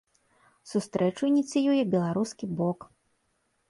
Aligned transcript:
Сустрэчу 0.71 1.29
ініцыюе 1.31 1.87
беларускі 1.95 2.45
бок. 2.61 2.93